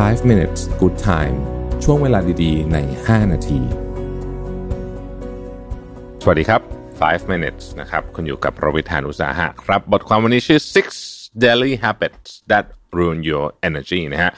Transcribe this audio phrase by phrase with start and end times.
[0.00, 1.36] 5 minutes good time
[1.84, 3.60] ช่วงเวลาดีๆ ใน 5 นาที
[6.22, 6.60] สวัสดีครับ
[6.98, 10.86] 5 minutes นะครับ คุณอยู่กับรวิทานอุตสาหะครับ บทความวันนี้ชื่อ six
[11.44, 12.66] daily habits that
[12.98, 14.32] ruin your energy นะฮะ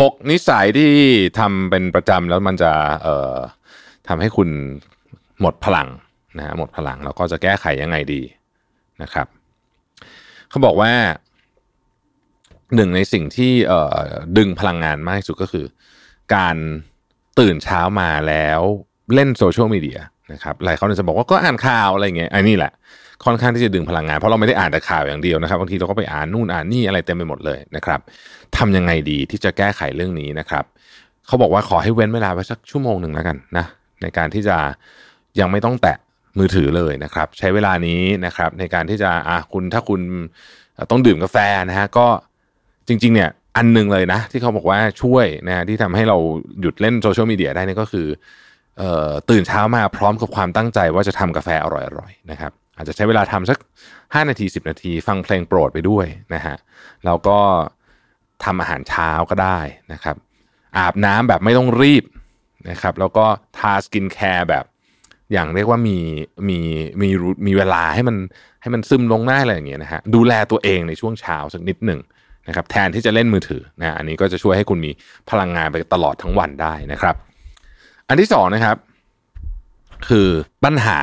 [0.00, 0.92] หกนิสัยที่
[1.38, 3.36] ทำเป็นประจำแล้วมันจะเอ่อ
[4.08, 4.48] ทำให้คุณ
[5.40, 5.88] หมดพลัง
[6.38, 8.22] นะฮะหมดพลังแล้วก็จะแก้ไขยังไงดี
[9.02, 9.26] นะครับ
[10.50, 10.92] เขาบอกว่า
[12.74, 15.66] หนึ่งในสิ่งที่เดึงพลังงานมากที่สุดก็คือ
[16.34, 16.56] การ
[17.38, 18.60] ตื่นเช้ามาแล้ว
[19.14, 19.98] เล่นโซเชียลมีเดีย
[20.32, 22.72] นะครับหลายคนจะบอกว่าก็อ่านข่าวอะไรเงี้ยไอันนี้แหละ
[23.24, 28.00] ค่อนข้างที่จะดึงพลังงาน เพราะเราไม่ได้อ่านแต่ข่าวอย่างเดียวนะครับบางทีเราก็ไปอ่านนู่นอ่านนี่อะไรเต็มไปหมดเลยนะครับ
[28.56, 30.64] ทำยังไงดีที่จะแก้ไขเรื่องนี้นะครับ
[31.26, 33.66] เขาบอกว่าขอให้เว้นเวลาไว้สักชั่วโมงหนึ่งแล้วกันนะ
[34.02, 34.56] ในการที่จะ
[35.40, 35.96] ยังไม่ต้องแตะ
[36.38, 40.00] มือถือเลยนะครับ ใช้เวลานี้นะครับในการที่จะอะคุณถ้าคุณ
[40.90, 41.36] ต้องดื่มกาแฟ
[41.68, 42.06] นะฮะก็
[42.88, 46.16] จริง ๆ เนี่ยอันหนึงเลยนะ ที่เขาบอกว่าช่วยนะที่ทำให้เรา
[46.60, 48.06] หยุดเล่นโซเชียลมีเดียได้นี่ก็คือ
[48.80, 48.82] อ
[49.30, 53.58] ตื่นเช้ามาพร้อมกับความตั้งใจว่าจะทำกาแฟอร่อยๆนะครับ อาจจะใช้เวลาทำสัก
[53.92, 56.56] 5 นาที 10 นาที ฟังเพลงโปรดไปด้วยนะฮะ
[57.04, 57.38] แล้วก็
[58.44, 59.58] ทำอาหารเช้าก็ได้
[59.92, 60.16] นะครับ
[60.76, 62.04] อาบน้ำแบบไม่ต้องรีบ
[62.70, 63.24] นะครับ แล้วก็
[63.58, 64.64] ทา skincare แบบ
[65.32, 65.98] อย่างเรียกว่ามี
[66.48, 66.58] มี
[67.00, 67.08] มี
[67.46, 68.16] มีเวลาให้มัน
[68.62, 72.00] ให้มันซึมลงได้อะไรอย่างเงี้ยนะฮะดูแลตัวเองในช่วงเช้าสักนิดหนึ่ง
[72.48, 74.90] นะครับแทนที่จะเล่นมือถือนะอันนี้ก็จะช่วยให้คุณมี
[75.30, 77.14] พลังงานไปตลอดทั้งวันได้นะครับ
[78.08, 78.76] อันที่สองนะครับ
[80.08, 80.28] คือ
[80.64, 80.98] ปัญหา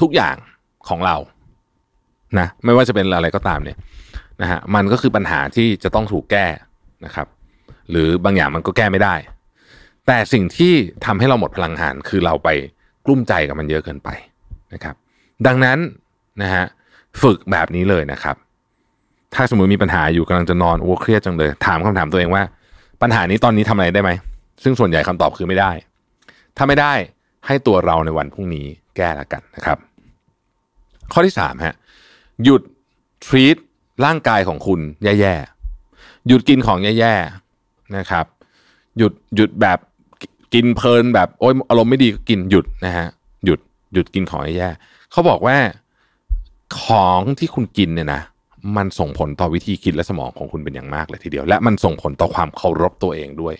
[0.00, 0.36] ทุกอย่าง
[0.88, 1.16] ของเรา
[2.38, 3.78] นะไม่ว่าจะเป็นอะไรก็ตามเนี่ย
[4.42, 6.46] นะฮะมันก็คือปัญหาที่จะต้องถูกแก้
[7.04, 7.26] นะครับ
[7.90, 9.14] หรือบางอย่างมันก็แก้ไม่ได้
[10.06, 10.74] แต่สิ่งที่
[11.06, 12.48] ทำให้เราหมดพลังงานคือเราไป
[13.04, 14.08] กลุ้มใจกับมันเยอะเกินไป
[14.74, 14.94] นะครับ
[15.46, 15.78] ดังนั้น
[16.42, 16.64] นะฮะ
[17.22, 18.36] ฝึกแบบนี้เลยนะครับ
[19.34, 22.42] ถ้าสมมติมีปัญหาอยู่กำลังจะนอนโอ้เครียดจังเลย ถามคำถามตัวเองว่า
[23.02, 24.10] ปัญหานี้ตอนนี้ทำอะไรได้ไหม
[24.62, 25.70] ซึ่งส่วนใหญ่คำตอบคือไม่ได้
[26.56, 26.92] ถ้าไม่ได้
[27.46, 28.66] ให้ตัวเราในวันพรุ่งนี้
[28.96, 29.78] แก้ละกันนะครับ
[31.12, 31.74] ข้อที่สามฮะ
[32.44, 32.62] หยุด
[33.26, 33.56] treat
[34.04, 38.26] ร่างกายของคุณแย่ๆหยุดกินของแย่ๆนะครับ
[38.98, 39.78] หยุดหยุดแบบ
[40.54, 43.06] กินเพลินแบบโอ๊ยอารมณ์ไม่ดีก็กินหยุดนะฮะ
[43.44, 43.60] หยุด
[43.94, 45.56] หยุดกินของแย่ๆเขาบอกว่า
[46.82, 48.22] ของที่คุณกินเนี่ยนะ
[48.76, 53.54] มันส่งผลต่อวิธีคิดและสมองของคุณเป็นอย่างมากเลยทีเดียว และมันส่งผลต่อความเคารพตัวเองด้วย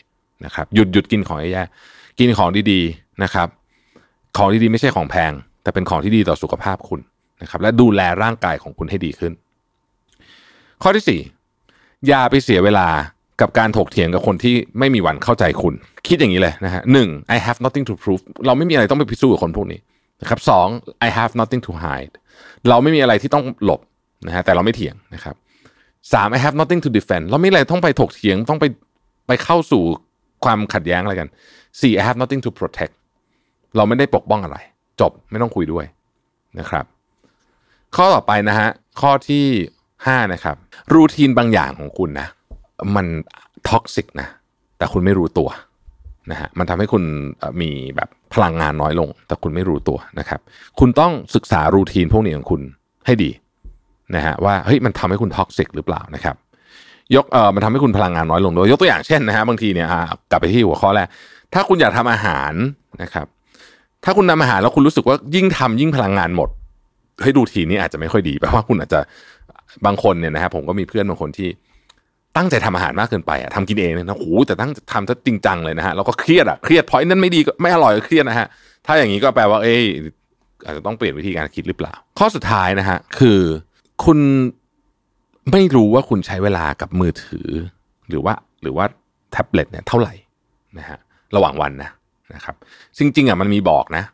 [0.45, 3.49] นะครับ หยุดหยุดกินของแย่ๆกินของดีๆนะครับ
[4.37, 5.33] ของดีๆไม่ใช่ของแพง
[5.63, 7.01] แต่เป็นของที่ดีต่อสุขภาพคุณ
[7.43, 9.33] นะครับ และดูแลร่างกายของคุณให้ดีขึ้น
[10.83, 11.21] ข้อที่สี่
[12.09, 12.89] อย่าไปเสียเวลา
[13.41, 15.75] กับการถกเถียงกับคนที่ไม่มีวันเข้าใจคุณ
[16.09, 19.81] คิดอย่างนี้เลยนะฮะหนึ่ง I have nothing to prove เราไม่มีอะไรต้องไปพิสูจน์กับคนพวกนี้
[20.21, 20.69] นะครับสอง
[21.07, 22.13] I have nothing to hide
[22.69, 23.81] เราไม่มีอะไรที่ต้องหลบ
[24.27, 25.35] นะฮะแต่เราไม่เถียงนะครับ
[26.13, 28.65] สาม I have nothing to defend เราไม่ีอะไรต้องไปถกเถียงต้องไป
[29.27, 29.83] ไปเข้าสู่
[30.45, 31.29] ความขัดแย้งอะไรกัน
[31.81, 32.95] สี่ I have nothing to protect
[33.77, 34.59] เราไม่ได้ปกป้องอะไร
[35.01, 35.85] จบไม่ต้องคุยด้วย
[36.59, 36.85] นะครับ
[37.97, 38.69] ข้อต่อไปนะฮะ
[39.01, 39.45] ข้อที่
[40.07, 40.57] ห้านะครับ
[40.95, 42.29] routine บางอย่างของคุณนะ
[42.97, 43.07] มัน
[43.69, 44.29] toxic นะ
[44.79, 45.49] แต่คุณไม่รู้ตัว
[46.31, 47.05] นะฮะมันทำให้คุณ
[47.61, 50.41] มีแบบพลังงานน้อยลง แต่คุณไม่รู้ตัวนะครับ
[50.79, 52.63] คุณต้องศึกษา routine พวกนี้ของคุณ
[53.07, 53.31] ให้ดี
[54.17, 56.37] นะฮะว่าเฮ้ยมันทำให้คุณ toxic หรือเปล่านะครับ
[57.15, 59.87] ยกเอ่อมันทำให้คุณพลังงานน้อยลงด้วยยกตัวอย่างเช่นนะฮะบางทีเนี่ย
[60.31, 61.09] กลับไปที่หัวข้อแรก
[61.55, 62.53] ถ้าคุณอยากทำอาหาร
[63.03, 63.27] นะครับ
[64.05, 66.49] ถ้าคุณทำอาหารแล้วคุณรู้สึกว่ายิ่งทำยิ่งพลังงานหมด
[67.21, 69.01] เฮ้ยรูทีนี้อาจจะไม่ค่อยดีแปลว่าคุณอาจจะ
[69.87, 71.49] บางคนเนี่ยนะครับผมก็มีเพื่อนบางคนที่
[72.37, 78.47] ตั้งใจทำอาหารมากเกินไปอะทำกินเองนะโอ้โหแต่ตั้งทำซะจริงจังเลยนะฮะแล้วก็เครียดอะเครียดเพราะนั้นไม่ดีก็ไม่อร่อยก็เครียดนะฮะ
[78.87, 79.83] ถ้าอย่างนี้ก็แปลว่าเอ้ย
[80.65, 83.41] อาจจะต้องเปลี่ยนวิธีการคิดหรือเปล่า ข้อสุดท้ายนะฮะคือ
[84.05, 84.19] คุณ
[85.53, 87.49] ไม่รู้ว่าคุณใช้เวลากับมือถือ
[88.09, 88.87] หรือว่าหรือว่า
[89.33, 90.15] แท็บเล็ตเนี่ยเท่าไหร่
[90.79, 90.99] นะฮะ
[91.37, 91.91] ระหว่างวันนะ
[92.35, 92.55] นะครับ
[92.99, 94.05] จริงๆอะมันมีบอกนะ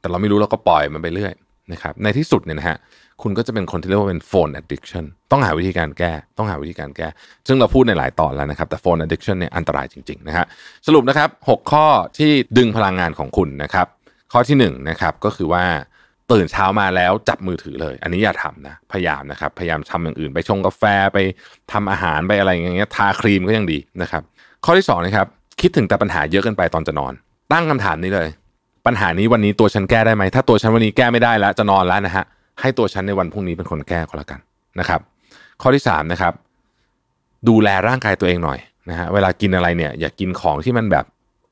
[0.00, 1.34] แต่เราไม่รู้เราก็ปล่อยมันไปเรื่อย
[1.72, 2.76] นะครับในที่สุดเนี่ยนะฮะ
[3.22, 7.08] คุณก็จะเป็นคนที่เรียกว่าเป็นโฟน addiction ต้องหาวิธีการแก้ ต้องหาวิธีการแก้
[7.46, 10.44] ซึ่งเราพูดในหลายตอนแล้วนะครับ แต่โฟน addiction เนี่ยอันตรายจริงๆนะฮะ
[10.86, 11.86] สรุปนะครับ 6 ข้อ
[12.18, 13.86] ที่ดึงพลังงานของคุณนะครับ
[14.32, 15.64] ข้อที่1นงนะครับก็คือว่า
[16.32, 20.82] ตื่นเช้ามาแล้วจับมือถือเลย อันนี้อย่าทำนะ พยายามนะครับ พยายามทำอย่างอื่นไปชงกาแฟ
[21.14, 21.18] ไป
[21.72, 24.22] ทำอาหารไปอะไรอย่างเงี้ยทาครีมก็ยังดีนะครับ
[24.64, 25.26] ข้อที่2นะครับ
[25.60, 27.12] คิดถึงแต่ปัญหาเยอะเกินไปตอนจะนอน
[27.52, 28.28] ตั้งคำถามนี้เลย
[28.86, 32.24] ปัญหานี้วันนี้ตัวฉันแก้ได้ไหมถ้าตัวฉันวันนี้แก้ไม่ได้แล้วจะนอนแล้วนะฮะ
[32.60, 34.40] ให้ตัวฉันในวันพรุ่งนี้เป็นคนแก้ก็แล้วกัน
[34.80, 35.00] นะครับ
[35.62, 36.32] ข้อที่สามนะครับ
[37.48, 38.58] ดูแลร่างกายตัวเองหน่อย
[38.90, 41.04] นะฮะเวลากินอะไรเนี่ย อย่ากินของที่มันแบบ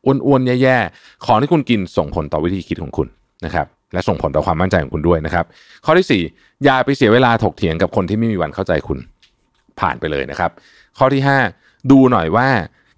[0.07, 3.09] อ้วนๆแย่ๆของที่คุณกินส่งผลต่อวิธีคิดของคุณ
[3.45, 5.45] นะครับ และส่งผลต่อความมั่นใจของคุณด้วยนะครับ
[5.85, 6.23] ข้อที่สี่
[6.65, 8.99] อย่าไปเสียเวลาถกเถียงกับคนที่ไม่มีวันเข้าใจคุณ
[9.81, 10.51] ผ่านไปเลยนะครับ
[10.99, 11.39] ข้อที่ห้า
[11.91, 12.49] ดูหน่อยว่า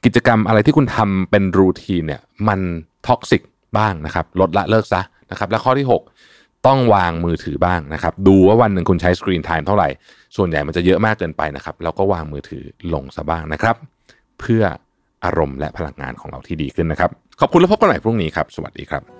[0.04, 2.60] กิจกรรมอะไรที่คุณทำเป็น routine เนี่ยมัน
[3.06, 3.42] toxic
[3.78, 5.00] บ้างนะครับ ลดละเลิกซะ
[5.30, 5.86] นะครับ และข้อที่
[6.26, 9.88] 6 ต้องวางมือถือบ้างนะครับ ดูว่าวันหนึ่งคุณใช้ screen time เท่าไหร่
[10.36, 12.62] ส่วนใหญ่มันจะเยอะมากเกินไปนะครับ แล้วก็วางมือถือ
[12.94, 13.76] ลงซะบ้างนะครับ
[14.40, 14.62] เพื่อ
[15.24, 17.10] อารมณ์และพลังงานของเราที่ดีขึ้นนะครับ
[17.40, 19.19] ขอบคุณแล้วพบกันใหม่พรุ่งนี้ครับ สวัสดีครับ